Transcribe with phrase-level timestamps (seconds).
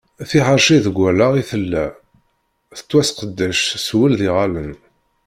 [0.29, 1.85] Tiḥerci deg wallaɣ i tella,
[2.77, 4.73] tettwaseqdec s wul d yiɣallen.